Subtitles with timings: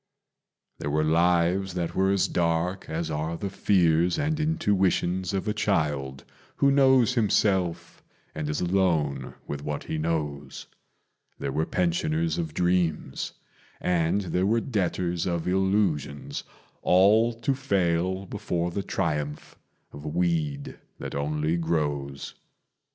[0.79, 5.53] There were lives that were as dark as are the fears and intuitions Of a
[5.53, 8.01] child who knows himself
[8.33, 10.65] and is alone with what he knows;
[11.37, 13.33] There were pensioners of dreams
[13.79, 16.45] and there were debtors of illusions,
[16.81, 19.55] All to fail before the triumph
[19.91, 22.33] of a weed that only grows.